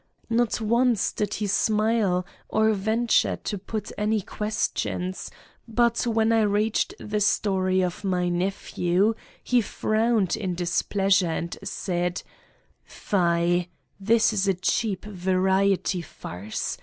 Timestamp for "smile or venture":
1.45-3.35